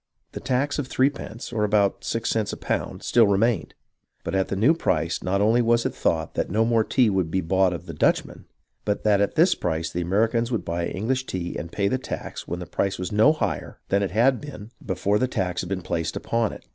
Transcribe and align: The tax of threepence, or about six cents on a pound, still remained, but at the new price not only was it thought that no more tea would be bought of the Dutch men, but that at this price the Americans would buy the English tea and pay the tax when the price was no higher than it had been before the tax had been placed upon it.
The 0.31 0.39
tax 0.39 0.79
of 0.79 0.87
threepence, 0.87 1.53
or 1.53 1.63
about 1.63 2.03
six 2.03 2.31
cents 2.31 2.51
on 2.51 2.57
a 2.57 2.59
pound, 2.59 3.03
still 3.03 3.27
remained, 3.27 3.75
but 4.23 4.33
at 4.33 4.47
the 4.47 4.55
new 4.55 4.73
price 4.73 5.21
not 5.21 5.41
only 5.41 5.61
was 5.61 5.85
it 5.85 5.93
thought 5.93 6.33
that 6.33 6.49
no 6.49 6.65
more 6.65 6.83
tea 6.83 7.07
would 7.11 7.29
be 7.29 7.39
bought 7.39 7.71
of 7.71 7.85
the 7.85 7.93
Dutch 7.93 8.25
men, 8.25 8.45
but 8.83 9.03
that 9.03 9.21
at 9.21 9.35
this 9.35 9.53
price 9.53 9.91
the 9.91 10.01
Americans 10.01 10.51
would 10.51 10.65
buy 10.65 10.85
the 10.85 10.91
English 10.95 11.27
tea 11.27 11.55
and 11.55 11.71
pay 11.71 11.87
the 11.87 11.99
tax 11.99 12.47
when 12.47 12.57
the 12.59 12.65
price 12.65 12.97
was 12.97 13.11
no 13.11 13.31
higher 13.31 13.79
than 13.89 14.01
it 14.01 14.09
had 14.09 14.41
been 14.41 14.71
before 14.83 15.19
the 15.19 15.27
tax 15.27 15.61
had 15.61 15.69
been 15.69 15.83
placed 15.83 16.15
upon 16.15 16.51
it. 16.51 16.65